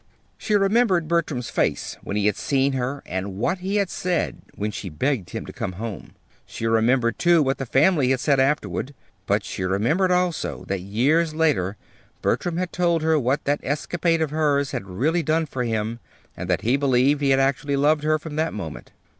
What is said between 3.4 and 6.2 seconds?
he had said when she begged him to come home.